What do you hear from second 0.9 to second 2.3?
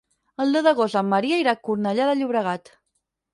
en Maria irà a Cornellà de